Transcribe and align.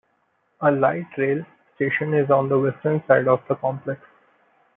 A 0.61 0.71
light 0.71 1.15
rail 1.15 1.45
station 1.75 2.15
is 2.15 2.31
on 2.31 2.49
the 2.49 2.57
western 2.57 3.03
side 3.07 3.27
of 3.27 3.39
the 3.47 3.53
complex. 3.53 4.01